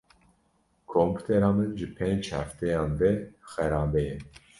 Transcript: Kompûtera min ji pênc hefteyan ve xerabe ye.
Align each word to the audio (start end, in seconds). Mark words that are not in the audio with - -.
Kompûtera 0.91 1.49
min 1.57 1.71
ji 1.79 1.87
pênc 1.97 2.23
hefteyan 2.37 2.89
ve 2.99 3.11
xerabe 3.51 4.01
ye. 4.07 4.15